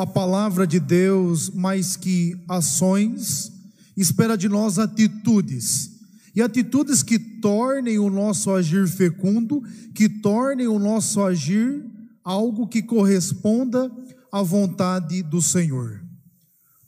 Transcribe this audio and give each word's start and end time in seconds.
a 0.00 0.06
palavra 0.06 0.64
de 0.64 0.78
Deus, 0.78 1.50
mais 1.50 1.96
que 1.96 2.40
ações, 2.48 3.50
espera 3.96 4.38
de 4.38 4.48
nós 4.48 4.78
atitudes. 4.78 5.90
E 6.36 6.40
atitudes 6.40 7.02
que 7.02 7.18
tornem 7.18 7.98
o 7.98 8.08
nosso 8.08 8.52
agir 8.52 8.86
fecundo, 8.86 9.60
que 9.92 10.08
tornem 10.08 10.68
o 10.68 10.78
nosso 10.78 11.20
agir 11.20 11.84
algo 12.22 12.68
que 12.68 12.80
corresponda 12.80 13.90
à 14.30 14.40
vontade 14.40 15.20
do 15.20 15.42
Senhor. 15.42 16.00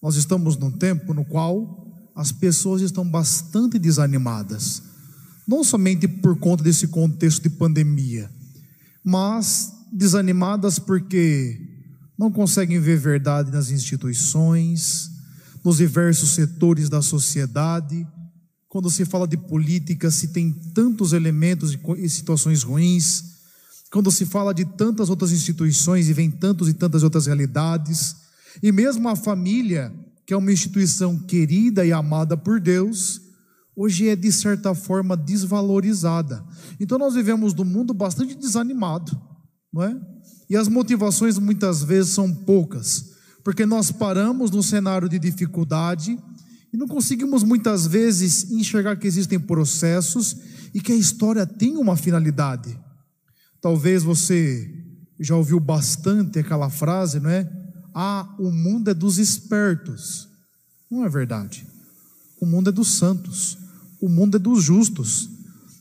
Nós 0.00 0.14
estamos 0.14 0.56
num 0.56 0.70
tempo 0.70 1.12
no 1.12 1.24
qual 1.24 1.92
as 2.14 2.30
pessoas 2.30 2.80
estão 2.80 3.04
bastante 3.04 3.76
desanimadas, 3.76 4.84
não 5.48 5.64
somente 5.64 6.06
por 6.06 6.38
conta 6.38 6.62
desse 6.62 6.86
contexto 6.86 7.42
de 7.42 7.50
pandemia, 7.50 8.30
mas 9.02 9.72
desanimadas 9.92 10.78
porque 10.78 11.69
não 12.20 12.30
conseguem 12.30 12.78
ver 12.78 12.98
verdade 12.98 13.50
nas 13.50 13.70
instituições, 13.70 15.10
nos 15.64 15.78
diversos 15.78 16.32
setores 16.34 16.90
da 16.90 17.00
sociedade. 17.00 18.06
Quando 18.68 18.90
se 18.90 19.06
fala 19.06 19.26
de 19.26 19.38
política, 19.38 20.10
se 20.10 20.28
tem 20.28 20.52
tantos 20.74 21.14
elementos 21.14 21.78
e 21.96 22.08
situações 22.10 22.62
ruins. 22.62 23.24
Quando 23.90 24.12
se 24.12 24.26
fala 24.26 24.52
de 24.52 24.66
tantas 24.66 25.08
outras 25.08 25.32
instituições 25.32 26.10
e 26.10 26.12
vem 26.12 26.30
tantos 26.30 26.68
e 26.68 26.74
tantas 26.74 27.02
outras 27.02 27.24
realidades. 27.24 28.16
E 28.62 28.70
mesmo 28.70 29.08
a 29.08 29.16
família, 29.16 29.90
que 30.26 30.34
é 30.34 30.36
uma 30.36 30.52
instituição 30.52 31.18
querida 31.20 31.86
e 31.86 31.92
amada 31.92 32.36
por 32.36 32.60
Deus, 32.60 33.18
hoje 33.74 34.10
é 34.10 34.14
de 34.14 34.30
certa 34.30 34.74
forma 34.74 35.16
desvalorizada. 35.16 36.44
Então 36.78 36.98
nós 36.98 37.14
vivemos 37.14 37.54
num 37.54 37.64
mundo 37.64 37.94
bastante 37.94 38.34
desanimado, 38.34 39.18
não 39.72 39.84
é? 39.84 40.19
E 40.48 40.56
as 40.56 40.68
motivações 40.68 41.38
muitas 41.38 41.82
vezes 41.82 42.12
são 42.12 42.34
poucas, 42.34 43.12
porque 43.44 43.64
nós 43.64 43.90
paramos 43.90 44.50
num 44.50 44.62
cenário 44.62 45.08
de 45.08 45.18
dificuldade 45.18 46.18
e 46.72 46.76
não 46.76 46.86
conseguimos 46.86 47.42
muitas 47.42 47.86
vezes 47.86 48.50
enxergar 48.50 48.96
que 48.96 49.06
existem 49.06 49.38
processos 49.38 50.36
e 50.74 50.80
que 50.80 50.92
a 50.92 50.96
história 50.96 51.46
tem 51.46 51.76
uma 51.76 51.96
finalidade. 51.96 52.78
Talvez 53.60 54.02
você 54.02 54.68
já 55.18 55.36
ouviu 55.36 55.60
bastante 55.60 56.38
aquela 56.38 56.70
frase, 56.70 57.20
não 57.20 57.28
é? 57.28 57.50
Ah, 57.94 58.34
o 58.38 58.50
mundo 58.50 58.90
é 58.90 58.94
dos 58.94 59.18
espertos. 59.18 60.28
Não 60.90 61.04
é 61.04 61.08
verdade. 61.08 61.66
O 62.40 62.46
mundo 62.46 62.70
é 62.70 62.72
dos 62.72 62.92
santos. 62.92 63.58
O 64.00 64.08
mundo 64.08 64.36
é 64.36 64.40
dos 64.40 64.62
justos. 64.62 65.28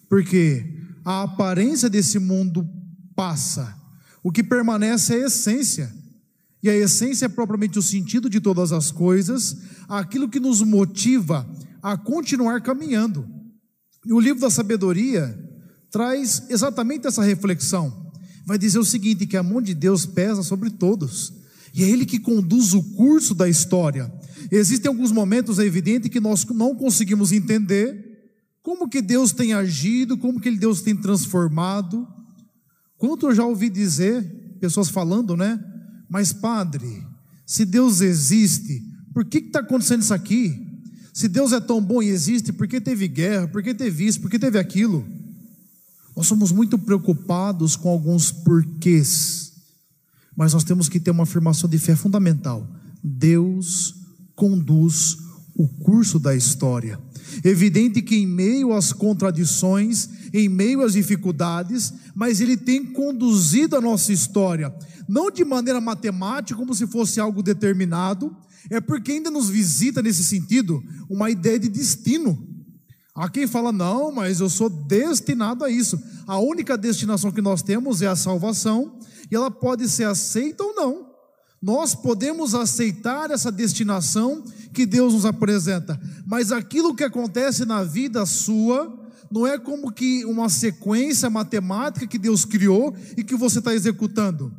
Porque 0.10 0.66
a 1.06 1.24
aparência 1.24 1.90
desse 1.90 2.20
mundo 2.20 2.68
passa, 3.16 3.79
o 4.30 4.32
que 4.32 4.44
permanece 4.44 5.16
é 5.16 5.24
a 5.24 5.26
essência. 5.26 5.92
E 6.62 6.70
a 6.70 6.76
essência 6.76 7.26
é 7.26 7.30
propriamente 7.30 7.80
o 7.80 7.82
sentido 7.82 8.30
de 8.30 8.40
todas 8.40 8.72
as 8.72 8.92
coisas, 8.92 9.58
aquilo 9.88 10.30
que 10.30 10.40
nos 10.40 10.62
motiva 10.62 11.50
a 11.82 11.98
continuar 11.98 12.62
caminhando. 12.62 13.28
E 14.06 14.14
o 14.14 14.20
livro 14.20 14.40
da 14.40 14.52
sabedoria 14.52 15.36
traz 15.90 16.44
exatamente 16.48 17.08
essa 17.08 17.24
reflexão. 17.24 18.12
Vai 18.46 18.60
dizer 18.60 18.78
o 18.78 18.86
seguinte: 18.86 19.26
que 19.26 19.36
a 19.36 19.42
mão 19.42 19.60
de 19.60 19.74
Deus 19.74 20.06
pesa 20.06 20.44
sobre 20.44 20.70
todos, 20.70 21.34
e 21.74 21.84
é 21.84 21.90
Ele 21.90 22.06
que 22.06 22.20
conduz 22.20 22.76
o 22.76 22.84
curso 22.84 23.34
da 23.34 23.50
história. 23.50 24.14
Existem 24.52 24.90
alguns 24.90 25.12
momentos, 25.12 25.58
é 25.58 25.66
evidente, 25.66 26.08
que 26.08 26.20
nós 26.20 26.46
não 26.46 26.76
conseguimos 26.76 27.32
entender 27.32 28.30
como 28.62 28.88
que 28.88 29.02
Deus 29.02 29.32
tem 29.32 29.54
agido, 29.54 30.20
como 30.20 30.40
que 30.40 30.52
Deus 30.52 30.84
tem 30.84 30.96
transformado, 30.96 32.08
Quanto 33.00 33.28
eu 33.28 33.34
já 33.34 33.46
ouvi 33.46 33.70
dizer, 33.70 34.24
pessoas 34.60 34.90
falando, 34.90 35.36
né? 35.36 35.58
Mas, 36.10 36.34
padre, 36.34 37.02
se 37.46 37.64
Deus 37.64 38.02
existe, 38.02 38.84
por 39.14 39.24
que 39.26 39.38
está 39.38 39.62
acontecendo 39.62 40.02
isso 40.02 40.14
aqui? 40.14 40.68
Se 41.14 41.30
Deus 41.30 41.54
é 41.54 41.62
tão 41.62 41.82
bom 41.82 42.04
e 42.04 42.10
existe, 42.10 42.52
por 42.52 42.68
que 42.68 42.80
teve 42.80 43.08
guerra? 43.08 43.48
Por 43.48 43.64
que 43.64 43.74
teve 43.74 44.06
isso? 44.06 44.20
Por 44.20 44.30
que 44.30 44.38
teve 44.38 44.60
aquilo? 44.60 45.08
Nós 46.16 46.28
somos 46.28 46.52
muito 46.52 46.78
preocupados 46.78 47.78
com 47.78 47.88
alguns 47.88 48.32
porquês, 48.32 49.54
mas 50.36 50.54
nós 50.54 50.66
temos 50.66 50.90
que 50.90 51.00
ter 51.00 51.12
uma 51.12 51.24
afirmação 51.24 51.70
de 51.70 51.78
fé 51.78 51.96
fundamental: 51.96 52.70
Deus 53.02 53.96
conduz 54.36 55.18
o 55.56 55.68
curso 55.68 56.20
da 56.20 56.36
história. 56.36 57.00
Evidente 57.44 58.02
que 58.02 58.18
em 58.18 58.28
meio 58.28 58.74
às 58.74 58.92
contradições, 58.92 60.10
em 60.34 60.50
meio 60.50 60.82
às 60.84 60.94
dificuldades, 60.94 61.94
mas 62.16 62.42
Ele 62.42 62.58
tem 62.58 62.86
conduzido 62.86 63.76
a 63.76 63.82
nossa 63.82 64.12
história, 64.12 64.74
não 65.08 65.32
de 65.32 65.44
maneira 65.44 65.82
matemática, 65.82 66.58
como 66.58 66.74
se 66.74 66.86
fosse 66.88 67.20
algo 67.20 67.42
determinado, 67.42 68.36
é 68.70 68.80
porque 68.80 69.14
ainda 69.14 69.32
nos 69.32 69.50
visita 69.50 70.02
nesse 70.02 70.24
sentido 70.24 70.84
uma 71.10 71.30
ideia 71.30 71.58
de 71.58 71.70
destino. 71.70 72.48
Há 73.16 73.28
quem 73.30 73.48
fala, 73.48 73.72
não, 73.72 74.12
mas 74.12 74.40
eu 74.40 74.50
sou 74.50 74.70
destinado 74.70 75.64
a 75.66 75.70
isso. 75.70 76.00
A 76.28 76.40
única 76.40 76.78
destinação 76.78 77.32
que 77.32 77.42
nós 77.42 77.62
temos 77.62 78.02
é 78.02 78.08
a 78.08 78.16
salvação, 78.16 79.00
e 79.32 79.36
ela 79.36 79.52
pode 79.52 79.90
ser 79.90 80.06
aceita 80.06 80.64
ou 80.64 80.74
não. 80.74 81.10
Nós 81.62 81.94
podemos 81.94 82.56
aceitar 82.56 83.32
essa 83.32 83.52
destinação 83.52 84.44
que 84.74 84.86
Deus 84.86 85.14
nos 85.14 85.26
apresenta, 85.26 86.00
mas 86.26 86.52
aquilo 86.52 86.96
que 86.96 87.04
acontece 87.04 87.66
na 87.66 87.84
vida 87.84 88.26
sua 88.26 88.99
não 89.32 89.46
é 89.46 89.58
como 89.58 89.92
que 89.92 90.26
uma 90.26 90.50
sequência 90.50 91.30
matemática 91.30 92.08
que 92.08 92.18
Deus 92.18 92.46
criou 92.46 92.96
e 93.18 93.24
que 93.24 93.36
você 93.36 93.60
está 93.60 93.74
executando. 93.74 94.52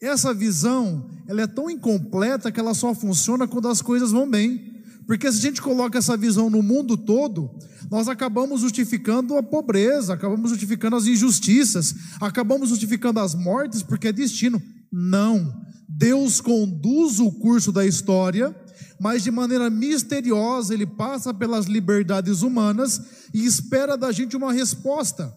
Essa 0.00 0.32
visão, 0.32 1.10
ela 1.26 1.42
é 1.42 1.46
tão 1.46 1.68
incompleta 1.68 2.52
que 2.52 2.60
ela 2.60 2.74
só 2.74 2.94
funciona 2.94 3.48
quando 3.48 3.68
as 3.68 3.82
coisas 3.82 4.12
vão 4.12 4.30
bem. 4.30 4.78
Porque 5.06 5.30
se 5.32 5.38
a 5.38 5.40
gente 5.40 5.62
coloca 5.62 5.98
essa 5.98 6.16
visão 6.16 6.50
no 6.50 6.62
mundo 6.62 6.96
todo, 6.96 7.50
nós 7.90 8.08
acabamos 8.08 8.60
justificando 8.60 9.36
a 9.36 9.42
pobreza, 9.42 10.12
acabamos 10.12 10.50
justificando 10.50 10.96
as 10.96 11.06
injustiças, 11.06 11.94
acabamos 12.20 12.68
justificando 12.68 13.18
as 13.18 13.34
mortes 13.34 13.82
porque 13.82 14.08
é 14.08 14.12
destino. 14.12 14.62
Não. 14.92 15.52
Deus 15.88 16.40
conduz 16.40 17.18
o 17.18 17.32
curso 17.32 17.72
da 17.72 17.86
história, 17.86 18.54
mas 19.00 19.22
de 19.22 19.30
maneira 19.30 19.70
misteriosa 19.70 20.74
ele 20.74 20.86
passa 20.86 21.32
pelas 21.32 21.66
liberdades 21.66 22.42
humanas 22.42 23.00
e 23.32 23.44
espera 23.44 23.96
da 23.96 24.10
gente 24.10 24.36
uma 24.36 24.52
resposta. 24.52 25.32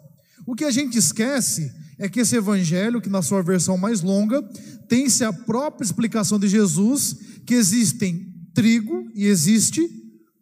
O 0.45 0.55
que 0.55 0.65
a 0.65 0.71
gente 0.71 0.97
esquece 0.97 1.71
é 1.99 2.09
que 2.09 2.19
esse 2.19 2.35
evangelho, 2.35 2.99
que 2.99 3.09
na 3.09 3.21
sua 3.21 3.43
versão 3.43 3.77
mais 3.77 4.01
longa, 4.01 4.41
tem-se 4.87 5.23
a 5.23 5.31
própria 5.31 5.85
explicação 5.85 6.39
de 6.39 6.47
Jesus, 6.47 7.15
que 7.45 7.53
existem 7.53 8.27
trigo 8.53 9.09
e 9.13 9.25
existe 9.25 9.87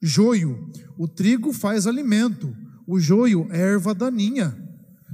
joio. 0.02 0.70
O 0.98 1.08
trigo 1.08 1.52
faz 1.52 1.86
alimento, 1.86 2.56
o 2.88 3.00
joio 3.00 3.48
é 3.52 3.60
erva 3.60 3.94
daninha. 3.94 4.58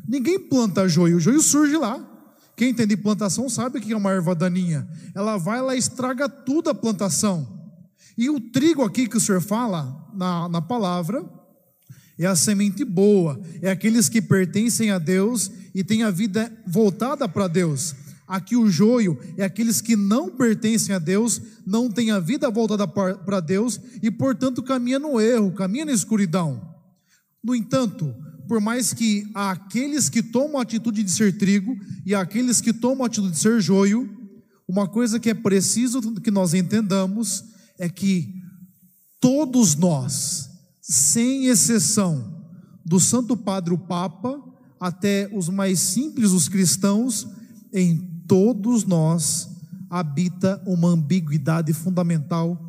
Ninguém 0.08 0.40
planta 0.40 0.88
joio, 0.88 1.18
o 1.18 1.20
joio 1.20 1.42
surge 1.42 1.76
lá. 1.78 2.12
Quem 2.56 2.70
entende 2.70 2.96
plantação 2.96 3.50
sabe 3.50 3.80
o 3.80 3.82
que 3.82 3.92
é 3.92 3.98
uma 3.98 4.12
erva 4.12 4.34
daninha. 4.34 4.88
Ela 5.14 5.38
vai, 5.38 5.60
ela 5.60 5.76
estraga 5.76 6.30
tudo 6.30 6.70
a 6.70 6.76
plantação. 6.76 7.55
E 8.18 8.30
o 8.30 8.40
trigo 8.40 8.84
aqui 8.84 9.08
que 9.08 9.18
o 9.18 9.20
senhor 9.20 9.42
fala 9.42 10.10
na, 10.14 10.48
na 10.48 10.62
palavra 10.62 11.24
é 12.18 12.26
a 12.26 12.36
semente 12.36 12.86
boa, 12.86 13.40
é 13.62 13.70
aqueles 13.70 14.08
que 14.08 14.22
pertencem 14.22 14.90
a 14.90 14.98
Deus 14.98 15.52
e 15.74 15.84
têm 15.84 16.04
a 16.04 16.12
vida 16.12 16.52
voltada 16.66 17.28
para 17.28 17.48
Deus. 17.48 17.94
Aqui 18.28 18.56
o 18.56 18.70
joio 18.70 19.20
é 19.38 19.44
aqueles 19.44 19.82
que 19.82 19.96
não 19.96 20.30
pertencem 20.30 20.96
a 20.96 21.00
Deus, 21.00 21.42
não 21.66 21.92
têm 21.92 22.12
a 22.12 22.20
vida 22.20 22.50
voltada 22.50 22.88
para 22.88 23.40
Deus 23.40 23.80
e, 24.02 24.10
portanto, 24.10 24.64
caminha 24.64 24.98
no 24.98 25.20
erro, 25.20 25.52
caminha 25.52 25.86
na 25.86 25.92
escuridão. 25.92 26.74
No 27.44 27.54
entanto, 27.54 28.16
por 28.48 28.60
mais 28.60 28.94
que 28.94 29.30
aqueles 29.34 30.10
que 30.10 30.24
tomam 30.24 30.58
a 30.58 30.64
atitude 30.64 31.04
de 31.04 31.12
ser 31.12 31.38
trigo 31.38 31.78
e 32.06 32.16
aqueles 32.16 32.62
que 32.62 32.74
tomam 32.74 33.04
a 33.04 33.08
atitude 33.08 33.32
de 33.32 33.40
ser 33.40 33.62
joio, 33.62 34.10
uma 34.68 34.88
coisa 34.88 35.20
que 35.20 35.30
é 35.30 35.34
preciso 35.34 36.02
que 36.22 36.32
nós 36.32 36.54
entendamos 36.56 37.44
é 37.80 37.90
que 37.90 38.34
todos 39.20 39.76
nós, 39.76 40.50
sem 40.82 41.48
exceção, 41.48 42.36
do 42.86 43.00
Santo 43.00 43.36
Padre 43.36 43.74
o 43.74 43.78
Papa 43.78 44.40
até 44.80 45.30
os 45.34 45.50
mais 45.50 45.80
simples, 45.80 46.32
os 46.32 46.48
cristãos, 46.48 47.28
em 47.74 47.98
todos 48.28 48.86
nós 48.86 49.50
habita 49.90 50.62
uma 50.66 50.90
ambiguidade 50.90 51.74
fundamental 51.74 52.62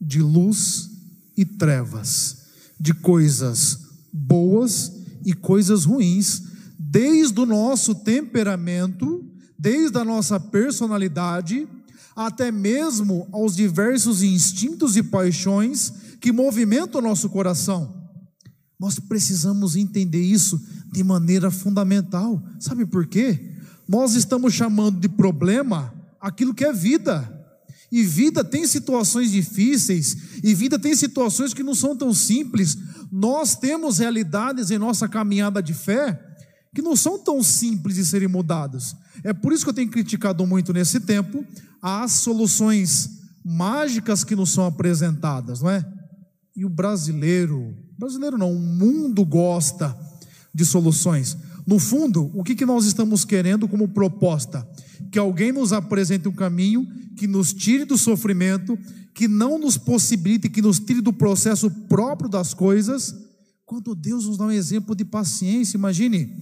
de 0.00 0.20
luz 0.22 0.88
e 1.36 1.44
trevas, 1.44 2.44
de 2.78 2.94
coisas 2.94 3.78
boas 4.12 4.92
e 5.24 5.32
coisas 5.32 5.84
ruins, 5.84 6.42
desde 6.78 7.40
o 7.40 7.46
nosso 7.46 7.94
temperamento, 7.94 9.24
desde 9.58 9.98
a 9.98 10.04
nossa 10.04 10.38
personalidade, 10.38 11.66
até 12.16 12.50
mesmo 12.50 13.28
aos 13.30 13.54
diversos 13.54 14.22
instintos 14.22 14.96
e 14.96 15.02
paixões 15.02 15.92
que 16.18 16.32
movimentam 16.32 17.00
o 17.00 17.04
nosso 17.04 17.28
coração. 17.28 17.94
Nós 18.80 18.98
precisamos 18.98 19.76
entender 19.76 20.22
isso 20.22 20.58
de 20.90 21.04
maneira 21.04 21.50
fundamental. 21.50 22.42
Sabe 22.58 22.86
por 22.86 23.06
quê? 23.06 23.52
Nós 23.86 24.14
estamos 24.14 24.54
chamando 24.54 24.98
de 24.98 25.08
problema 25.08 25.92
aquilo 26.18 26.54
que 26.54 26.64
é 26.64 26.72
vida. 26.72 27.32
E 27.92 28.02
vida 28.02 28.42
tem 28.42 28.66
situações 28.66 29.30
difíceis, 29.30 30.16
e 30.42 30.52
vida 30.54 30.76
tem 30.78 30.94
situações 30.96 31.54
que 31.54 31.62
não 31.62 31.74
são 31.74 31.96
tão 31.96 32.12
simples. 32.12 32.76
Nós 33.12 33.54
temos 33.54 33.98
realidades 33.98 34.70
em 34.70 34.78
nossa 34.78 35.08
caminhada 35.08 35.62
de 35.62 35.72
fé 35.72 36.20
que 36.74 36.82
não 36.82 36.96
são 36.96 37.18
tão 37.18 37.42
simples 37.42 37.96
de 37.96 38.04
serem 38.04 38.28
mudadas. 38.28 38.94
É 39.24 39.32
por 39.32 39.52
isso 39.52 39.64
que 39.64 39.70
eu 39.70 39.74
tenho 39.74 39.90
criticado 39.90 40.46
muito 40.46 40.72
nesse 40.72 41.00
tempo 41.00 41.44
as 41.88 42.14
soluções 42.14 43.10
mágicas 43.44 44.24
que 44.24 44.34
nos 44.34 44.50
são 44.50 44.66
apresentadas, 44.66 45.60
não 45.60 45.70
é? 45.70 45.86
E 46.56 46.64
o 46.64 46.68
brasileiro, 46.68 47.76
brasileiro 47.96 48.36
não, 48.36 48.52
o 48.52 48.58
mundo 48.58 49.24
gosta 49.24 49.96
de 50.52 50.64
soluções. 50.64 51.36
No 51.64 51.78
fundo, 51.78 52.28
o 52.34 52.42
que, 52.42 52.56
que 52.56 52.66
nós 52.66 52.86
estamos 52.86 53.24
querendo 53.24 53.68
como 53.68 53.86
proposta? 53.86 54.68
Que 55.12 55.18
alguém 55.18 55.52
nos 55.52 55.72
apresente 55.72 56.26
um 56.26 56.32
caminho 56.32 56.84
que 57.16 57.28
nos 57.28 57.52
tire 57.52 57.84
do 57.84 57.96
sofrimento, 57.96 58.76
que 59.14 59.28
não 59.28 59.56
nos 59.56 59.78
possibilite, 59.78 60.48
que 60.48 60.60
nos 60.60 60.80
tire 60.80 61.00
do 61.00 61.12
processo 61.12 61.70
próprio 61.70 62.28
das 62.28 62.52
coisas, 62.52 63.14
quando 63.64 63.94
Deus 63.94 64.26
nos 64.26 64.38
dá 64.38 64.46
um 64.46 64.50
exemplo 64.50 64.96
de 64.96 65.04
paciência. 65.04 65.76
Imagine, 65.76 66.34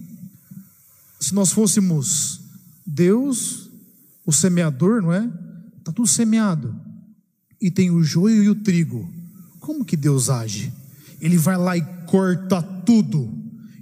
se 1.19 1.35
nós 1.35 1.51
fôssemos 1.51 2.41
Deus, 2.83 3.64
o 4.25 4.31
semeador, 4.31 5.01
não 5.01 5.13
é? 5.13 5.29
Está 5.77 5.91
tudo 5.91 6.07
semeado, 6.07 6.75
e 7.61 7.69
tem 7.69 7.91
o 7.91 8.03
joio 8.03 8.43
e 8.43 8.49
o 8.49 8.55
trigo. 8.55 9.07
Como 9.59 9.85
que 9.85 9.95
Deus 9.95 10.29
age? 10.29 10.73
Ele 11.21 11.37
vai 11.37 11.57
lá 11.57 11.77
e 11.77 11.81
corta 12.05 12.61
tudo, 12.61 13.31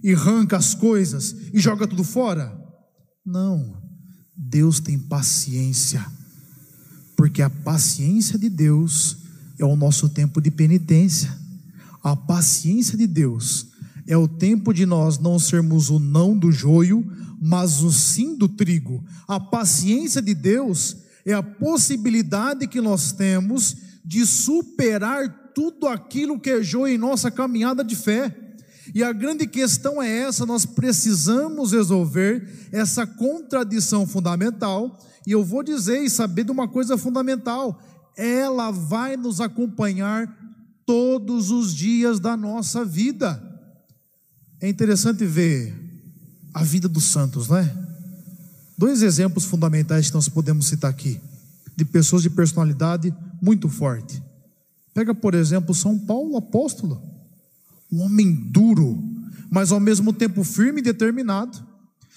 e 0.04 0.14
arranca 0.14 0.58
as 0.58 0.76
coisas, 0.76 1.36
e 1.54 1.60
joga 1.60 1.88
tudo 1.88 2.04
fora? 2.04 2.54
Não, 3.26 3.82
Deus 4.36 4.80
tem 4.80 5.00
paciência 5.00 6.06
porque 7.16 7.42
a 7.42 7.50
paciência 7.50 8.38
de 8.38 8.50
Deus 8.50 9.18
é 9.58 9.66
o 9.66 9.76
nosso 9.76 10.10
tempo 10.10 10.42
de 10.42 10.52
penitência. 10.52 11.34
A 12.04 12.16
paciência 12.16 12.98
de 12.98 13.08
Deus 13.08 13.68
é 14.06 14.18
o 14.18 14.28
tempo 14.28 14.74
de 14.74 14.86
nós 14.86 15.18
não 15.20 15.40
sermos 15.40 15.90
o 15.90 16.00
não 16.00 16.38
do 16.38 16.52
joio, 16.52 17.10
mas 17.46 17.84
o 17.84 17.92
sim 17.92 18.38
do 18.38 18.48
trigo. 18.48 19.04
A 19.28 19.38
paciência 19.38 20.22
de 20.22 20.34
Deus 20.34 20.96
é 21.26 21.34
a 21.34 21.44
possibilidade 21.44 22.70
que 22.70 22.80
nós 22.80 23.12
temos 23.12 23.76
de 24.06 24.26
superar 24.26 25.52
tudo 25.54 25.90
aquilo 25.90 26.40
que 26.40 26.64
joio 26.64 26.96
em 26.96 26.98
nossa 26.98 27.30
caminhada 27.30 27.84
de 27.84 27.98
fé. 27.98 28.34
E 28.96 29.04
a 29.04 29.12
grande 29.12 29.46
questão 29.46 30.02
é 30.02 30.20
essa: 30.20 30.46
nós 30.46 30.66
precisamos 30.66 31.74
resolver 31.74 32.70
essa 32.72 33.06
contradição 33.06 34.08
fundamental 34.08 34.98
e 35.28 35.34
eu 35.34 35.44
vou 35.44 35.64
dizer 35.64 36.02
e 36.02 36.10
saber 36.10 36.46
de 36.46 36.52
uma 36.52 36.70
coisa 36.70 36.98
fundamental: 36.98 37.78
ela 38.16 38.72
vai 38.72 39.18
nos 39.18 39.42
acompanhar 39.42 40.34
todos 40.86 41.52
os 41.52 41.76
dias 41.76 42.22
da 42.22 42.38
nossa 42.38 42.86
vida. 42.86 43.44
É 44.62 44.70
interessante 44.70 45.26
ver 45.26 45.83
a 46.54 46.64
vida 46.64 46.88
dos 46.88 47.06
santos, 47.06 47.48
não 47.48 47.58
é? 47.58 47.76
Dois 48.78 49.02
exemplos 49.02 49.46
fundamentais 49.46 50.08
que 50.08 50.14
nós 50.14 50.30
podemos 50.30 50.68
citar 50.68 50.90
aqui, 50.92 51.20
de 51.76 51.86
pessoas 51.86 52.22
de 52.22 52.30
personalidade 52.30 53.14
muito 53.42 53.68
forte. 53.68 54.22
Pega, 54.94 55.16
por 55.16 55.34
exemplo, 55.34 55.74
São 55.74 55.98
Paulo, 55.98 56.38
apóstolo, 56.38 57.02
um 57.92 58.02
homem 58.02 58.34
duro, 58.52 59.04
mas 59.50 59.72
ao 59.72 59.80
mesmo 59.80 60.14
tempo 60.14 60.44
firme 60.44 60.80
e 60.80 60.84
determinado. 60.84 61.64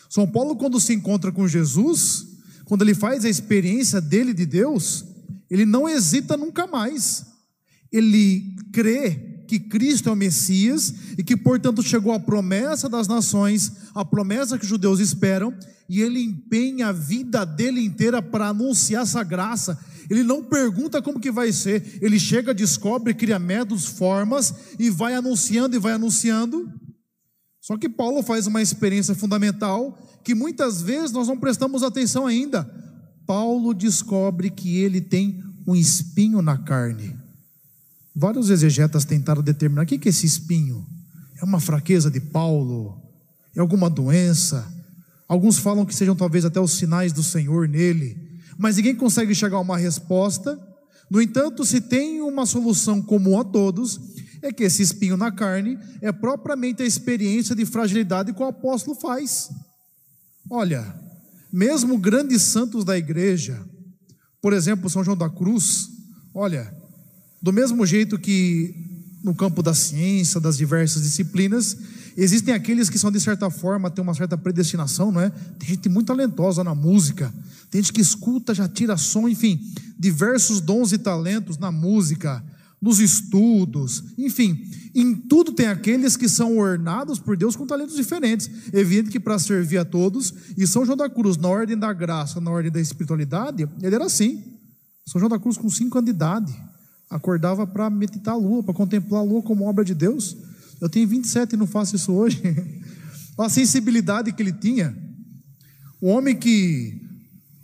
São 0.08 0.26
Paulo, 0.26 0.56
quando 0.56 0.80
se 0.80 0.92
encontra 0.92 1.32
com 1.32 1.48
Jesus, 1.48 2.26
quando 2.64 2.82
ele 2.82 2.94
faz 2.94 3.24
a 3.24 3.28
experiência 3.28 4.00
dele 4.00 4.32
de 4.34 4.46
Deus, 4.46 5.04
ele 5.50 5.64
não 5.64 5.88
hesita 5.88 6.36
nunca 6.36 6.66
mais. 6.66 7.26
Ele 7.90 8.56
crê 8.72 9.25
que 9.46 9.58
Cristo 9.58 10.08
é 10.08 10.12
o 10.12 10.16
Messias 10.16 10.93
e 11.16 11.22
que, 11.22 11.37
portanto, 11.37 11.82
chegou 11.82 12.12
a 12.12 12.20
promessa 12.20 12.88
das 12.88 13.06
nações, 13.06 13.72
a 13.94 14.04
promessa 14.04 14.58
que 14.58 14.64
os 14.64 14.69
judeus 14.69 15.00
esperam, 15.00 15.54
e 15.88 16.00
ele 16.00 16.22
empenha 16.22 16.88
a 16.88 16.93
vida 16.93 17.44
dele 17.44 17.84
inteira 17.84 18.20
para 18.20 18.48
anunciar 18.48 19.02
essa 19.02 19.22
graça. 19.22 19.78
Ele 20.10 20.22
não 20.22 20.43
pergunta 20.43 21.00
como 21.02 21.20
que 21.20 21.31
vai 21.31 21.52
ser, 21.52 21.98
ele 22.00 22.19
chega, 22.19 22.54
descobre, 22.54 23.14
cria 23.14 23.38
métodos, 23.38 23.87
formas 23.87 24.54
e 24.78 24.90
vai 24.90 25.14
anunciando 25.14 25.76
e 25.76 25.78
vai 25.78 25.93
anunciando. 25.93 26.70
Só 27.60 27.76
que 27.76 27.88
Paulo 27.88 28.22
faz 28.22 28.46
uma 28.46 28.62
experiência 28.62 29.14
fundamental 29.14 29.98
que 30.22 30.34
muitas 30.34 30.82
vezes 30.82 31.10
nós 31.10 31.26
não 31.28 31.37
prestamos 31.37 31.82
atenção 31.82 32.26
ainda. 32.26 32.64
Paulo 33.26 33.75
descobre 33.75 34.50
que 34.50 34.78
ele 34.78 35.00
tem 35.00 35.43
um 35.66 35.75
espinho 35.75 36.40
na 36.40 36.56
carne. 36.56 37.15
Vários 38.18 38.48
exegetas 38.48 39.04
tentaram 39.04 39.42
determinar 39.42 39.82
o 39.82 39.86
que 39.86 40.08
é 40.08 40.08
esse 40.08 40.24
espinho. 40.24 40.86
É 41.38 41.44
uma 41.44 41.60
fraqueza 41.60 42.10
de 42.10 42.18
Paulo? 42.18 42.98
É 43.54 43.60
alguma 43.60 43.90
doença? 43.90 44.66
Alguns 45.28 45.58
falam 45.58 45.84
que 45.84 45.94
sejam 45.94 46.16
talvez 46.16 46.46
até 46.46 46.58
os 46.58 46.72
sinais 46.72 47.12
do 47.12 47.22
Senhor 47.22 47.68
nele, 47.68 48.16
mas 48.56 48.76
ninguém 48.76 48.96
consegue 48.96 49.34
chegar 49.34 49.58
a 49.58 49.60
uma 49.60 49.76
resposta. 49.76 50.58
No 51.10 51.20
entanto, 51.20 51.62
se 51.62 51.78
tem 51.78 52.22
uma 52.22 52.46
solução 52.46 53.02
comum 53.02 53.38
a 53.38 53.44
todos, 53.44 54.00
é 54.40 54.50
que 54.50 54.64
esse 54.64 54.82
espinho 54.82 55.19
na 55.19 55.30
carne 55.30 55.78
é 56.00 56.10
propriamente 56.10 56.82
a 56.82 56.86
experiência 56.86 57.54
de 57.54 57.66
fragilidade 57.66 58.32
que 58.32 58.42
o 58.42 58.46
apóstolo 58.46 58.96
faz. 58.96 59.50
Olha, 60.48 60.98
mesmo 61.52 61.98
grandes 61.98 62.40
santos 62.42 62.82
da 62.82 62.96
igreja, 62.96 63.62
por 64.40 64.54
exemplo, 64.54 64.88
São 64.88 65.04
João 65.04 65.16
da 65.16 65.28
Cruz, 65.28 65.88
olha, 66.34 66.74
do 67.46 67.52
mesmo 67.52 67.87
jeito 67.87 68.19
que 68.19 68.75
no 69.22 69.32
campo 69.32 69.62
da 69.62 69.72
ciência, 69.72 70.40
das 70.40 70.56
diversas 70.56 71.04
disciplinas, 71.04 71.76
existem 72.16 72.52
aqueles 72.52 72.90
que 72.90 72.98
são 72.98 73.08
de 73.08 73.20
certa 73.20 73.48
forma, 73.50 73.88
têm 73.88 74.02
uma 74.02 74.14
certa 74.14 74.37
predestinação, 74.37 75.12
não 75.12 75.20
é? 75.20 75.31
Tem 75.56 75.69
gente 75.69 75.88
muito 75.88 76.08
talentosa 76.08 76.64
na 76.64 76.75
música, 76.75 77.32
tem 77.70 77.81
gente 77.81 77.93
que 77.93 78.00
escuta, 78.00 78.52
já 78.52 78.69
tira 78.69 78.96
som, 78.96 79.28
enfim, 79.28 79.60
diversos 79.96 80.60
dons 80.60 80.90
e 80.90 80.98
talentos 80.98 81.56
na 81.56 81.70
música, 81.70 82.44
nos 82.82 82.98
estudos, 82.98 84.02
enfim, 84.19 84.69
em 84.93 85.14
tudo 85.14 85.52
tem 85.52 85.69
aqueles 85.69 86.16
que 86.16 86.28
são 86.28 86.58
ornados 86.58 87.20
por 87.20 87.37
Deus 87.37 87.54
com 87.54 87.64
talentos 87.64 87.94
diferentes. 87.94 88.50
Evidente 88.72 89.10
que 89.10 89.20
para 89.20 89.38
servir 89.38 89.78
a 89.78 89.84
todos, 89.84 90.34
e 90.58 90.66
São 90.66 90.84
João 90.84 90.96
da 90.96 91.08
Cruz, 91.08 91.37
na 91.37 91.46
ordem 91.46 91.78
da 91.78 91.93
graça, 91.93 92.40
na 92.40 92.50
ordem 92.50 92.72
da 92.72 92.81
espiritualidade, 92.81 93.69
ele 93.81 93.94
era 93.94 94.06
assim. 94.06 94.43
São 95.06 95.20
João 95.20 95.31
da 95.31 95.38
Cruz, 95.38 95.56
com 95.56 95.70
cinco 95.70 95.96
anos 95.96 96.06
de 96.06 96.17
idade, 96.17 96.53
acordava 97.10 97.67
para 97.67 97.89
meditar 97.89 98.34
a 98.34 98.36
lua, 98.36 98.63
para 98.63 98.75
contemplar 98.75 99.20
a 99.20 99.25
lua 99.25 99.43
como 99.43 99.65
obra 99.65 99.84
de 99.84 99.94
Deus. 99.94 100.36
Eu 100.81 100.89
tenho 100.89 101.08
27 101.08 101.55
e 101.55 101.56
não 101.56 101.67
faço 101.67 101.96
isso 101.96 102.13
hoje. 102.13 102.43
a 103.39 103.48
sensibilidade 103.48 104.32
que 104.32 104.43
ele 104.43 104.53
tinha. 104.53 104.96
O 106.01 106.08
homem 106.08 106.36
que 106.36 107.01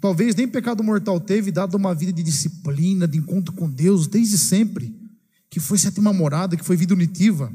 talvez 0.01 0.35
nem 0.35 0.49
pecado 0.49 0.83
mortal 0.83 1.21
teve, 1.21 1.51
dado 1.51 1.77
uma 1.77 1.95
vida 1.95 2.13
de 2.13 2.23
disciplina, 2.23 3.07
de 3.07 3.19
encontro 3.19 3.53
com 3.53 3.69
Deus 3.69 4.07
desde 4.07 4.39
sempre 4.39 4.95
que 5.51 5.61
foi 5.61 5.77
sétima 5.77 6.15
morada, 6.15 6.57
que 6.57 6.65
foi 6.65 6.77
vida 6.77 6.95
unitiva. 6.95 7.53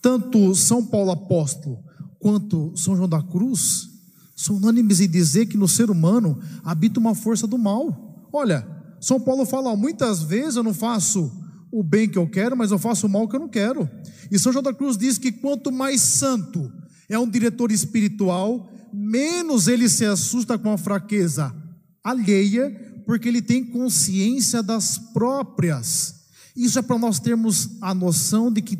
Tanto 0.00 0.54
São 0.54 0.84
Paulo 0.84 1.10
apóstolo 1.10 1.78
quanto 2.18 2.72
São 2.74 2.96
João 2.96 3.08
da 3.08 3.22
Cruz 3.22 3.90
são 4.34 4.56
unânimes 4.56 5.00
em 5.00 5.08
dizer 5.08 5.46
que 5.46 5.58
no 5.58 5.68
ser 5.68 5.90
humano 5.90 6.40
habita 6.64 6.98
uma 6.98 7.14
força 7.14 7.46
do 7.46 7.58
mal. 7.58 8.28
Olha, 8.32 8.66
São 9.00 9.20
Paulo 9.20 9.44
fala: 9.44 9.76
muitas 9.76 10.22
vezes 10.22 10.56
eu 10.56 10.62
não 10.62 10.74
faço 10.74 11.30
o 11.70 11.82
bem 11.82 12.08
que 12.08 12.18
eu 12.18 12.28
quero, 12.28 12.56
mas 12.56 12.70
eu 12.70 12.78
faço 12.78 13.06
o 13.06 13.10
mal 13.10 13.28
que 13.28 13.36
eu 13.36 13.40
não 13.40 13.48
quero. 13.48 13.88
E 14.30 14.38
São 14.38 14.52
João 14.52 14.62
da 14.62 14.74
Cruz 14.74 14.96
diz 14.96 15.18
que 15.18 15.32
quanto 15.32 15.70
mais 15.70 16.00
santo 16.00 16.70
é 17.08 17.18
um 17.18 17.28
diretor 17.28 17.70
espiritual, 17.70 18.70
menos 18.92 19.68
ele 19.68 19.88
se 19.88 20.04
assusta 20.04 20.58
com 20.58 20.70
a 20.70 20.78
fraqueza 20.78 21.54
alheia, 22.02 22.70
porque 23.06 23.28
ele 23.28 23.42
tem 23.42 23.64
consciência 23.64 24.62
das 24.62 24.98
próprias. 24.98 26.14
Isso 26.56 26.78
é 26.78 26.82
para 26.82 26.98
nós 26.98 27.18
termos 27.18 27.70
a 27.80 27.94
noção 27.94 28.52
de 28.52 28.62
que 28.62 28.76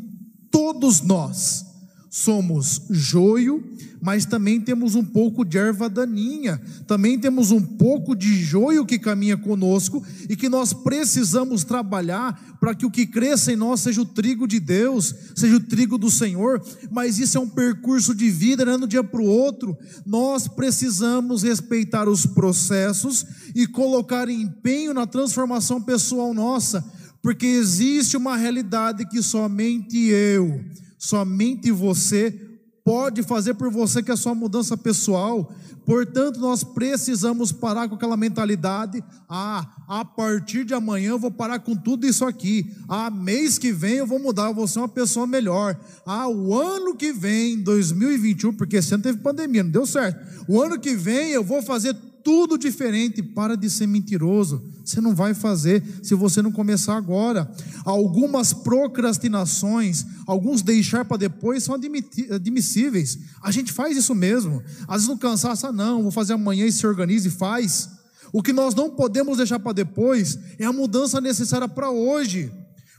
todos 0.51 1.01
nós 1.01 1.68
somos 2.09 2.81
joio, 2.89 3.63
mas 4.01 4.25
também 4.25 4.59
temos 4.59 4.95
um 4.95 5.03
pouco 5.03 5.45
de 5.45 5.57
erva 5.57 5.89
daninha, 5.89 6.59
também 6.87 7.19
temos 7.19 7.51
um 7.51 7.61
pouco 7.61 8.15
de 8.15 8.33
joio 8.41 8.85
que 8.85 8.97
caminha 8.97 9.37
conosco 9.37 10.03
e 10.27 10.35
que 10.35 10.49
nós 10.49 10.73
precisamos 10.73 11.63
trabalhar 11.63 12.57
para 12.59 12.73
que 12.73 12.85
o 12.85 12.91
que 12.91 13.05
cresça 13.05 13.51
em 13.53 13.55
nós 13.55 13.81
seja 13.81 14.01
o 14.01 14.05
trigo 14.05 14.47
de 14.47 14.59
Deus, 14.59 15.13
seja 15.35 15.55
o 15.55 15.59
trigo 15.59 15.97
do 15.97 16.09
Senhor, 16.09 16.61
mas 16.91 17.19
isso 17.19 17.37
é 17.37 17.41
um 17.41 17.49
percurso 17.49 18.15
de 18.15 18.29
vida, 18.29 18.65
não 18.65 18.73
é 18.73 18.77
um 18.77 18.87
dia 18.87 19.03
para 19.03 19.21
o 19.21 19.25
outro. 19.25 19.77
Nós 20.05 20.47
precisamos 20.47 21.43
respeitar 21.43 22.09
os 22.09 22.25
processos 22.25 23.25
e 23.53 23.67
colocar 23.67 24.29
empenho 24.29 24.93
na 24.93 25.05
transformação 25.05 25.81
pessoal 25.81 26.33
nossa 26.33 26.83
porque 27.21 27.45
existe 27.45 28.15
uma 28.15 28.37
realidade 28.37 29.05
que 29.05 29.21
somente 29.21 29.97
eu, 29.97 30.61
somente 30.99 31.71
você 31.71 32.47
pode 32.83 33.23
fazer 33.23 33.53
por 33.53 33.71
você 33.71 34.03
que 34.03 34.11
é 34.11 34.15
sua 34.15 34.35
mudança 34.35 34.75
pessoal. 34.75 35.53
Portanto, 35.85 36.39
nós 36.39 36.63
precisamos 36.63 37.51
parar 37.51 37.87
com 37.87 37.95
aquela 37.95 38.17
mentalidade: 38.17 39.03
ah, 39.27 39.67
a 39.87 40.03
partir 40.03 40.65
de 40.65 40.73
amanhã 40.73 41.11
eu 41.11 41.19
vou 41.19 41.31
parar 41.31 41.59
com 41.59 41.75
tudo 41.75 42.05
isso 42.05 42.25
aqui. 42.25 42.71
Ah, 42.87 43.09
mês 43.09 43.57
que 43.57 43.71
vem 43.71 43.95
eu 43.95 44.07
vou 44.07 44.19
mudar, 44.19 44.47
eu 44.47 44.53
vou 44.53 44.67
ser 44.67 44.79
uma 44.79 44.87
pessoa 44.87 45.25
melhor. 45.25 45.79
Ah, 46.05 46.27
o 46.27 46.53
ano 46.53 46.95
que 46.95 47.13
vem, 47.13 47.61
2021, 47.61 48.53
porque 48.53 48.77
esse 48.77 48.93
ano 48.93 49.03
teve 49.03 49.19
pandemia, 49.19 49.63
não 49.63 49.71
deu 49.71 49.85
certo. 49.85 50.19
O 50.47 50.61
ano 50.61 50.79
que 50.79 50.95
vem 50.95 51.29
eu 51.29 51.43
vou 51.43 51.61
fazer 51.61 51.95
tudo 52.23 52.57
diferente. 52.57 53.21
Para 53.21 53.55
de 53.55 53.69
ser 53.69 53.87
mentiroso. 53.87 54.63
Você 54.83 54.99
não 54.99 55.13
vai 55.13 55.33
fazer 55.33 55.83
se 56.01 56.15
você 56.15 56.41
não 56.41 56.51
começar 56.51 56.95
agora. 56.95 57.49
Algumas 57.85 58.53
procrastinações, 58.53 60.05
alguns 60.25 60.61
deixar 60.61 61.05
para 61.05 61.17
depois 61.17 61.63
são 61.63 61.75
admissíveis. 61.75 63.19
A 63.43 63.51
gente 63.51 63.71
faz 63.71 63.95
isso 63.97 64.15
mesmo. 64.15 64.63
Às 64.87 65.01
vezes 65.01 65.07
no 65.07 65.17
cansaço, 65.17 65.67
ah, 65.67 65.71
não, 65.71 66.03
vou 66.03 66.11
fazer 66.11 66.33
amanhã 66.33 66.65
e 66.65 66.71
se 66.71 66.85
organiza 66.87 67.27
e 67.27 67.31
faz. 67.31 67.89
O 68.31 68.41
que 68.41 68.53
nós 68.53 68.75
não 68.75 68.89
podemos 68.89 69.37
deixar 69.37 69.59
para 69.59 69.73
depois 69.73 70.37
é 70.57 70.65
a 70.65 70.73
mudança 70.73 71.19
necessária 71.21 71.67
para 71.67 71.89
hoje. 71.89 72.51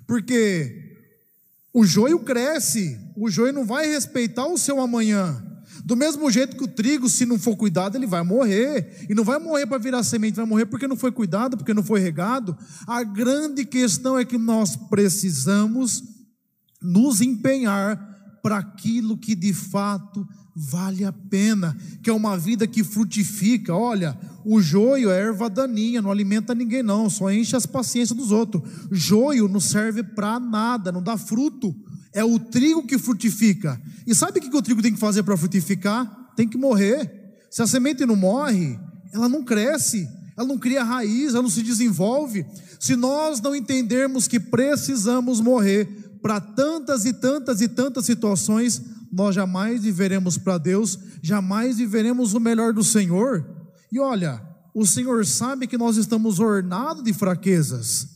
Porque 0.07 0.97
o 1.73 1.85
joio 1.85 2.19
cresce, 2.21 2.99
o 3.17 3.31
joio 3.31 3.53
não 3.53 3.65
vai 3.65 3.87
respeitar 3.87 4.47
o 4.47 4.59
seu 4.59 4.81
amanhã. 4.81 5.50
Do 5.84 5.96
mesmo 5.96 6.30
jeito 6.30 6.56
que 6.56 6.64
o 6.64 6.68
trigo, 6.68 7.08
se 7.08 7.26
não 7.26 7.38
for 7.38 7.56
cuidado, 7.56 7.96
ele 7.96 8.06
vai 8.06 8.22
morrer. 8.22 9.06
E 9.08 9.14
não 9.14 9.25
vai 9.25 9.38
morrer 9.38 9.66
para 9.66 9.78
virar 9.78 10.02
semente, 10.02 10.37
vai 10.37 10.46
morrer 10.46 10.66
porque 10.66 10.88
não 10.88 10.96
foi 10.96 11.12
cuidado, 11.12 11.56
porque 11.56 11.75
não 11.75 11.82
foi 11.82 12.00
regado. 12.00 12.56
A 12.87 13.02
grande 13.02 13.64
questão 13.64 14.18
é 14.18 14.25
que 14.25 14.38
nós 14.38 14.76
precisamos 14.76 16.02
nos 16.82 17.20
empenhar 17.20 18.08
para 18.42 18.58
aquilo 18.58 19.18
que 19.18 19.34
de 19.34 19.52
fato 19.52 20.26
vale 20.56 21.04
a 21.04 21.12
pena, 21.12 21.76
que 22.02 22.10
é 22.10 22.12
uma 22.12 22.37
vida 22.37 22.66
que 22.66 22.82
frutifica. 22.82 23.75
Olha, 23.75 24.18
o 24.44 24.60
joio 24.60 25.10
é 25.10 25.18
erva 25.18 25.49
daninha, 25.49 26.02
não 26.02 26.10
alimenta 26.10 26.54
ninguém, 26.54 26.82
não, 26.82 27.08
só 27.08 27.30
enche 27.30 27.56
as 27.56 27.66
paciências 27.66 28.16
dos 28.16 28.30
outros. 28.30 28.62
Joio 28.90 29.49
não 29.49 29.60
serve 29.60 30.02
para 30.02 30.40
nada, 30.40 30.90
não 30.90 31.02
dá 31.02 31.16
fruto. 31.16 31.75
É 32.12 32.25
o 32.25 32.38
trigo 32.38 32.87
que 32.87 32.99
frutifica. 32.99 33.81
E 34.07 34.14
sabe 34.14 34.38
o 34.38 34.43
que 34.43 34.57
o 34.57 34.62
trigo 34.62 34.83
tem 34.83 34.93
que 34.93 34.99
fazer 34.99 35.23
para 35.23 35.37
frutificar? 35.37 36.33
Tem 36.35 36.49
que 36.49 36.59
morrer. 36.59 37.11
Se 37.50 37.62
a 37.62 37.67
semente 37.67 38.05
não 38.05 38.17
morre, 38.17 38.79
ela 39.12 39.29
não 39.29 39.45
cresce, 39.45 40.09
ela 40.37 40.47
não 40.47 40.59
cria 40.59 40.83
raiz, 40.83 41.35
ela 41.35 41.43
não 41.43 41.50
se 41.50 41.62
desenvolve. 41.62 42.47
Se 42.79 42.97
nós 42.97 43.40
não 43.40 43.55
entendermos 43.55 44.26
que 44.26 44.40
precisamos 44.40 45.40
morrer 45.40 45.87
para 46.23 46.40
tantas 46.40 47.05
e 47.05 47.12
tantas 47.12 47.61
e 47.61 47.69
tantas 47.69 48.07
situações, 48.07 48.83
nós 49.12 49.35
jamais 49.35 49.83
viveremos 49.83 50.38
para 50.38 50.59
Deus, 50.59 50.99
jamais 51.23 51.79
viveremos 51.79 52.35
o 52.35 52.40
melhor 52.40 52.73
do 52.73 52.85
Senhor. 52.85 53.45
E 53.93 53.99
olha, 53.99 54.40
o 54.75 54.87
Senhor 54.87 55.26
sabe 55.26 55.67
que 55.67 55.76
nós 55.76 55.97
estamos 55.97 56.38
ornados 56.38 57.02
de 57.02 57.12
fraquezas. 57.12 58.07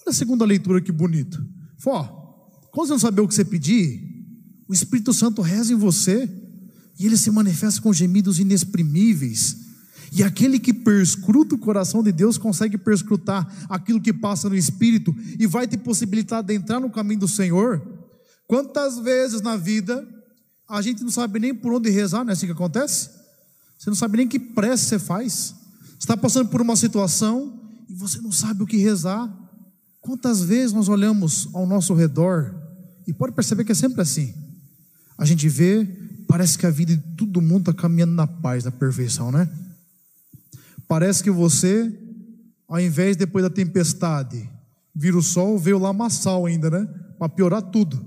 Olha 0.00 0.10
a 0.10 0.12
segunda 0.12 0.44
leitura 0.44 0.80
que 0.80 0.92
bonito. 0.92 1.42
Fó, 1.78 2.23
quando 2.74 2.88
você 2.88 2.92
não 2.94 2.98
saber 2.98 3.20
o 3.20 3.28
que 3.28 3.34
você 3.36 3.44
pedir, 3.44 4.02
o 4.66 4.74
Espírito 4.74 5.14
Santo 5.14 5.40
reza 5.40 5.72
em 5.72 5.76
você 5.76 6.28
e 6.98 7.06
ele 7.06 7.16
se 7.16 7.30
manifesta 7.30 7.80
com 7.80 7.92
gemidos 7.92 8.40
inexprimíveis. 8.40 9.58
E 10.10 10.24
aquele 10.24 10.58
que 10.58 10.74
perscruta 10.74 11.54
o 11.54 11.58
coração 11.58 12.02
de 12.02 12.10
Deus 12.10 12.36
consegue 12.36 12.76
perscrutar 12.76 13.48
aquilo 13.68 14.00
que 14.00 14.12
passa 14.12 14.48
no 14.48 14.56
Espírito 14.56 15.14
e 15.38 15.46
vai 15.46 15.68
te 15.68 15.78
possibilitar 15.78 16.42
de 16.42 16.52
entrar 16.52 16.80
no 16.80 16.90
caminho 16.90 17.20
do 17.20 17.28
Senhor. 17.28 17.80
Quantas 18.48 18.98
vezes 18.98 19.40
na 19.40 19.56
vida 19.56 20.04
a 20.68 20.82
gente 20.82 21.04
não 21.04 21.12
sabe 21.12 21.38
nem 21.38 21.54
por 21.54 21.72
onde 21.72 21.90
rezar, 21.90 22.24
não 22.24 22.30
é 22.30 22.32
assim 22.32 22.46
que 22.46 22.52
acontece? 22.52 23.08
Você 23.78 23.88
não 23.88 23.96
sabe 23.96 24.16
nem 24.16 24.26
que 24.26 24.40
prece 24.40 24.86
você 24.86 24.98
faz. 24.98 25.54
Você 25.90 25.98
está 26.00 26.16
passando 26.16 26.48
por 26.48 26.60
uma 26.60 26.74
situação 26.74 27.56
e 27.88 27.94
você 27.94 28.20
não 28.20 28.32
sabe 28.32 28.64
o 28.64 28.66
que 28.66 28.78
rezar. 28.78 29.32
Quantas 30.00 30.42
vezes 30.42 30.72
nós 30.72 30.88
olhamos 30.88 31.48
ao 31.54 31.68
nosso 31.68 31.94
redor 31.94 32.63
e 33.06 33.12
pode 33.12 33.32
perceber 33.32 33.64
que 33.64 33.72
é 33.72 33.74
sempre 33.74 34.00
assim. 34.00 34.34
A 35.16 35.24
gente 35.24 35.48
vê, 35.48 35.84
parece 36.26 36.58
que 36.58 36.66
a 36.66 36.70
vida 36.70 36.96
de 36.96 37.02
todo 37.16 37.40
mundo 37.40 37.70
está 37.70 37.72
caminhando 37.72 38.12
na 38.12 38.26
paz, 38.26 38.64
na 38.64 38.70
perfeição, 38.70 39.30
né? 39.30 39.48
Parece 40.88 41.22
que 41.22 41.30
você, 41.30 41.92
ao 42.68 42.80
invés 42.80 43.16
depois 43.16 43.42
da 43.42 43.50
tempestade, 43.50 44.48
vir 44.94 45.14
o 45.14 45.22
sol, 45.22 45.58
veio 45.58 45.78
lá 45.78 45.88
lamaçal 45.88 46.46
ainda, 46.46 46.70
né? 46.70 46.86
Para 47.18 47.28
piorar 47.28 47.62
tudo. 47.62 48.04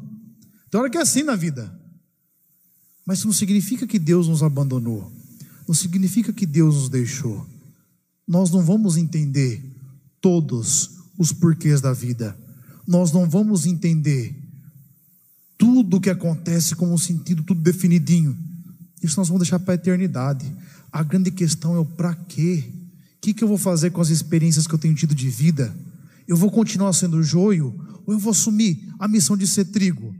Tem 0.69 0.79
hora 0.79 0.89
que 0.89 0.97
é 0.97 1.01
assim 1.01 1.23
na 1.23 1.35
vida. 1.35 1.73
Mas 3.05 3.19
isso 3.19 3.27
não 3.27 3.33
significa 3.33 3.87
que 3.87 3.97
Deus 3.97 4.27
nos 4.27 4.43
abandonou. 4.43 5.11
Não 5.67 5.73
significa 5.73 6.33
que 6.33 6.45
Deus 6.45 6.75
nos 6.75 6.89
deixou. 6.89 7.47
Nós 8.27 8.51
não 8.51 8.63
vamos 8.63 8.97
entender 8.97 9.63
todos 10.19 10.97
os 11.17 11.31
porquês 11.31 11.79
da 11.79 11.93
vida. 11.93 12.37
Nós 12.85 13.11
não 13.11 13.29
vamos 13.29 13.65
entender 13.65 14.46
tudo 15.57 15.99
que 15.99 16.09
acontece 16.09 16.75
com 16.75 16.93
um 16.93 16.97
sentido 16.97 17.43
tudo 17.43 17.61
definidinho. 17.61 18.37
Isso 19.01 19.19
nós 19.19 19.27
vamos 19.27 19.41
deixar 19.41 19.59
para 19.59 19.73
a 19.73 19.75
eternidade. 19.75 20.45
A 20.91 21.03
grande 21.03 21.31
questão 21.31 21.75
é 21.75 21.79
o 21.79 21.85
para 21.85 22.13
quê? 22.13 22.63
O 23.17 23.21
que, 23.21 23.33
que 23.33 23.43
eu 23.43 23.47
vou 23.47 23.57
fazer 23.57 23.91
com 23.91 24.01
as 24.01 24.09
experiências 24.09 24.67
que 24.67 24.73
eu 24.73 24.79
tenho 24.79 24.95
tido 24.95 25.13
de 25.13 25.29
vida? 25.29 25.75
Eu 26.27 26.37
vou 26.37 26.51
continuar 26.51 26.93
sendo 26.93 27.23
joio 27.23 27.73
ou 28.05 28.13
eu 28.13 28.19
vou 28.19 28.31
assumir 28.31 28.87
a 28.99 29.07
missão 29.07 29.35
de 29.35 29.47
ser 29.47 29.65
trigo? 29.65 30.13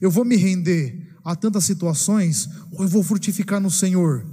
Eu 0.00 0.10
vou 0.10 0.24
me 0.24 0.36
render 0.36 1.14
a 1.24 1.34
tantas 1.34 1.64
situações 1.64 2.48
ou 2.70 2.82
eu 2.82 2.88
vou 2.88 3.02
frutificar 3.02 3.60
no 3.60 3.70
Senhor? 3.70 4.24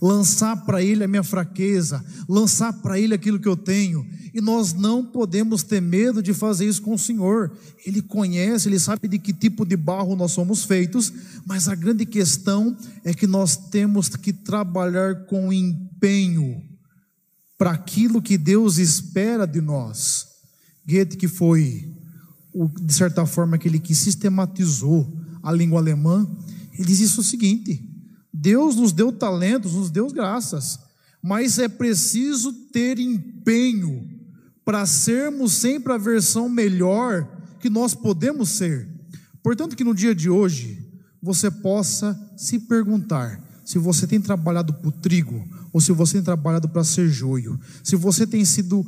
Lançar 0.00 0.56
para 0.64 0.82
Ele 0.82 1.04
a 1.04 1.08
minha 1.08 1.22
fraqueza, 1.22 2.04
lançar 2.28 2.72
para 2.72 2.98
Ele 2.98 3.14
aquilo 3.14 3.38
que 3.38 3.48
eu 3.48 3.56
tenho. 3.56 4.06
E 4.32 4.40
nós 4.40 4.72
não 4.72 5.04
podemos 5.04 5.62
ter 5.62 5.80
medo 5.80 6.22
de 6.22 6.32
fazer 6.32 6.66
isso 6.66 6.80
com 6.82 6.94
o 6.94 6.98
Senhor. 6.98 7.52
Ele 7.84 8.00
conhece, 8.00 8.68
Ele 8.68 8.78
sabe 8.78 9.08
de 9.08 9.18
que 9.18 9.32
tipo 9.32 9.64
de 9.64 9.76
barro 9.76 10.16
nós 10.16 10.32
somos 10.32 10.64
feitos, 10.64 11.12
mas 11.46 11.68
a 11.68 11.74
grande 11.74 12.06
questão 12.06 12.76
é 13.04 13.12
que 13.12 13.26
nós 13.26 13.56
temos 13.56 14.08
que 14.08 14.32
trabalhar 14.32 15.26
com 15.26 15.52
empenho 15.52 16.62
para 17.58 17.72
aquilo 17.72 18.22
que 18.22 18.38
Deus 18.38 18.78
espera 18.78 19.46
de 19.46 19.60
nós. 19.60 20.26
Goethe, 20.88 21.16
que 21.16 21.28
foi, 21.28 21.92
de 22.82 22.94
certa 22.94 23.26
forma, 23.26 23.56
aquele 23.56 23.78
que 23.78 23.94
sistematizou 23.94 25.12
a 25.42 25.52
língua 25.52 25.78
alemã, 25.78 26.26
ele 26.72 26.86
diz 26.86 27.00
isso 27.00 27.20
o 27.20 27.24
seguinte: 27.24 27.89
Deus 28.40 28.74
nos 28.74 28.90
deu 28.90 29.12
talentos, 29.12 29.74
nos 29.74 29.90
deu 29.90 30.08
graças, 30.08 30.78
mas 31.22 31.58
é 31.58 31.68
preciso 31.68 32.52
ter 32.72 32.98
empenho 32.98 34.08
para 34.64 34.86
sermos 34.86 35.52
sempre 35.52 35.92
a 35.92 35.98
versão 35.98 36.48
melhor 36.48 37.28
que 37.60 37.68
nós 37.68 37.94
podemos 37.94 38.48
ser. 38.48 38.88
Portanto, 39.42 39.76
que 39.76 39.84
no 39.84 39.94
dia 39.94 40.14
de 40.14 40.30
hoje 40.30 40.88
você 41.22 41.50
possa 41.50 42.18
se 42.34 42.60
perguntar 42.60 43.38
se 43.62 43.78
você 43.78 44.06
tem 44.06 44.18
trabalhado 44.18 44.72
para 44.72 44.88
o 44.88 44.92
trigo 44.92 45.46
ou 45.70 45.78
se 45.78 45.92
você 45.92 46.14
tem 46.14 46.22
trabalhado 46.22 46.66
para 46.66 46.82
ser 46.82 47.10
joio, 47.10 47.60
se 47.84 47.94
você 47.94 48.26
tem 48.26 48.42
sido 48.46 48.86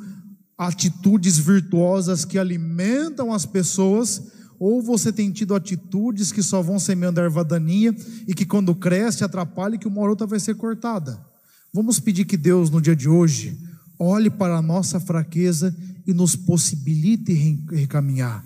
atitudes 0.57 1.37
virtuosas 1.37 2.25
que 2.25 2.39
alimentam 2.39 3.35
as 3.35 3.45
pessoas 3.45 4.23
ou 4.65 4.81
você 4.81 5.13
tem 5.13 5.33
tido 5.33 5.57
atitudes 5.57 6.31
que 6.31 6.41
só 6.41 6.63
vão 6.63 6.79
semeando 6.79 7.19
erva 7.19 7.43
daninha 7.43 7.93
e 8.29 8.33
que 8.33 8.47
quando 8.47 8.73
cresce 8.77 9.25
atrapalha 9.25 9.77
que 9.77 9.89
uma 9.89 10.03
outra 10.03 10.25
vai 10.25 10.39
ser 10.39 10.55
cortada. 10.55 11.21
Vamos 11.75 11.99
pedir 11.99 12.25
que 12.27 12.37
Deus 12.37 12.71
no 12.71 12.81
dia 12.81 12.95
de 12.95 13.09
hoje 13.09 13.59
olhe 13.99 14.31
para 14.31 14.57
a 14.57 14.63
nossa 14.63 15.01
fraqueza 15.01 15.77
e 16.07 16.15
nos 16.15 16.37
possibilite 16.37 17.33
recaminhar. 17.73 18.45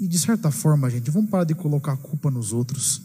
E 0.00 0.08
de 0.08 0.18
certa 0.18 0.50
forma, 0.50 0.88
gente, 0.88 1.10
vamos 1.10 1.28
parar 1.28 1.44
de 1.44 1.54
colocar 1.54 1.92
a 1.92 1.96
culpa 1.98 2.30
nos 2.30 2.50
outros. 2.50 3.02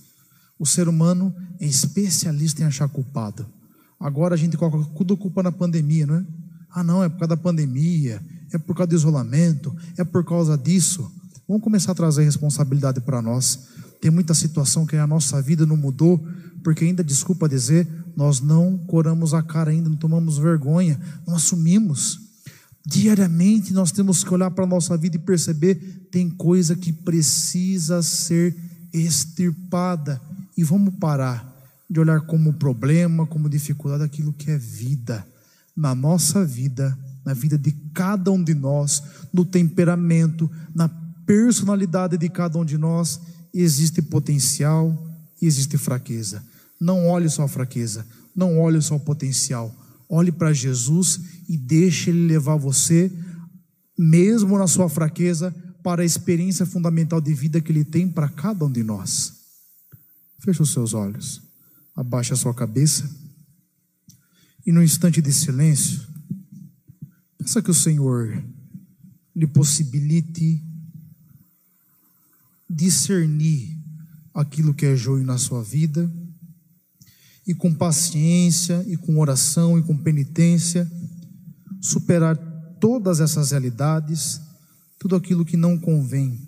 O 0.58 0.66
ser 0.66 0.88
humano 0.88 1.36
é 1.60 1.66
especialista 1.66 2.62
em 2.62 2.66
achar 2.66 2.88
culpado. 2.88 3.46
Agora 4.00 4.36
a 4.36 4.38
gente 4.38 4.56
coloca 4.56 4.90
tudo 4.96 5.18
culpa 5.18 5.44
na 5.44 5.52
pandemia, 5.52 6.08
não 6.08 6.16
é? 6.16 6.26
Ah, 6.72 6.82
não, 6.82 7.04
é 7.04 7.10
por 7.10 7.20
causa 7.20 7.36
da 7.36 7.42
pandemia, 7.42 8.24
é 8.54 8.58
por 8.58 8.74
causa 8.74 8.88
do 8.88 8.96
isolamento, 8.96 9.76
é 9.98 10.06
por 10.06 10.24
causa 10.24 10.58
disso. 10.58 11.12
Vamos 11.54 11.66
começar 11.66 11.92
a 11.92 11.96
trazer 11.96 12.24
responsabilidade 12.24 13.00
para 13.00 13.22
nós. 13.22 13.68
Tem 14.02 14.10
muita 14.10 14.34
situação 14.34 14.88
que 14.88 14.96
a 14.96 15.06
nossa 15.06 15.40
vida 15.40 15.68
não 15.68 15.78
mudou, 15.78 16.18
porque 16.64 16.84
ainda, 16.84 17.04
desculpa 17.04 17.48
dizer, 17.48 17.88
nós 18.16 18.42
não 18.42 18.76
coramos 18.76 19.36
a 19.36 19.44
cara 19.44 19.70
ainda, 19.70 19.88
não 19.88 19.96
tomamos 19.96 20.40
vergonha, 20.40 21.00
não 21.28 21.36
assumimos. 21.36 22.20
Diariamente 22.84 23.72
nós 23.72 23.92
temos 23.92 24.24
que 24.24 24.34
olhar 24.34 24.50
para 24.50 24.64
a 24.64 24.68
nossa 24.68 24.98
vida 24.98 25.16
e 25.16 25.20
perceber 25.20 26.08
tem 26.10 26.28
coisa 26.28 26.76
que 26.76 26.92
precisa 26.92 28.02
ser 28.02 28.58
extirpada. 28.92 30.20
E 30.58 30.64
vamos 30.64 30.96
parar 30.96 31.56
de 31.88 32.00
olhar 32.00 32.22
como 32.22 32.54
problema, 32.54 33.28
como 33.28 33.48
dificuldade, 33.48 34.02
aquilo 34.02 34.34
que 34.34 34.50
é 34.50 34.58
vida. 34.58 35.24
Na 35.76 35.94
nossa 35.94 36.44
vida, 36.44 36.98
na 37.24 37.36
vida 37.36 37.60
de 37.60 37.74
cada 37.94 38.32
um 38.32 38.44
de 38.44 38.56
nós, 38.56 39.04
no 39.32 39.46
temperamento, 39.46 40.50
na 40.74 41.03
personalidade 41.26 42.18
de 42.18 42.30
cada 42.30 42.58
um 42.58 42.66
de 42.66 42.78
nós 42.78 43.20
existe 43.54 44.02
potencial 44.02 44.98
e 45.42 45.46
existe 45.46 45.78
fraqueza. 45.78 46.44
Não 46.80 47.08
olhe 47.08 47.30
só 47.30 47.44
a 47.44 47.48
fraqueza, 47.48 48.06
não 48.36 48.60
olhe 48.60 48.82
só 48.82 48.96
o 48.96 49.00
potencial. 49.00 49.74
Olhe 50.10 50.32
para 50.32 50.54
Jesus 50.54 51.20
e 51.48 51.58
deixe 51.58 52.10
Ele 52.10 52.28
levar 52.28 52.56
você, 52.56 53.12
mesmo 53.98 54.58
na 54.58 54.68
sua 54.68 54.90
fraqueza, 54.90 55.54
para 55.82 56.02
a 56.02 56.06
experiência 56.06 56.66
fundamental 56.66 57.20
de 57.20 57.34
vida 57.34 57.60
que 57.60 57.72
Ele 57.72 57.84
tem 57.84 58.08
para 58.08 58.30
cada 58.30 58.66
um 58.66 58.72
de 58.72 58.84
nós. 58.84 59.34
Feche 60.40 60.62
os 60.62 60.72
seus 60.72 60.94
olhos, 60.94 61.42
abaixe 61.96 62.34
a 62.34 62.36
sua 62.36 62.54
cabeça 62.54 63.10
e, 64.66 64.72
no 64.72 64.84
instante 64.84 65.22
de 65.22 65.32
silêncio, 65.32 66.02
peça 67.38 67.62
que 67.62 67.72
o 67.72 67.74
Senhor 67.74 68.44
lhe 69.36 69.48
possibilite 69.48 70.64
discernir 72.74 73.78
aquilo 74.34 74.74
que 74.74 74.86
é 74.86 74.96
joio 74.96 75.24
na 75.24 75.38
sua 75.38 75.64
vida 75.64 76.12
e 77.46 77.54
com 77.54 77.74
paciência 77.74 78.84
e 78.88 78.98
com 78.98 79.20
oração 79.20 79.78
e 79.78 79.84
com 79.84 79.96
penitência 79.96 80.90
superar 81.82 82.38
todas 82.80 83.20
essas 83.20 83.52
realidades, 83.52 84.42
tudo 84.98 85.16
aquilo 85.16 85.46
que 85.46 85.58
não 85.58 85.78
convém 85.78 86.40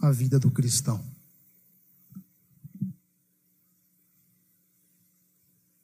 à 0.00 0.10
vida 0.10 0.38
do 0.38 0.50
cristão. 0.50 1.13